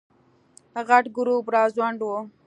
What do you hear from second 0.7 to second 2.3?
غټ ګروپ راځوړند و.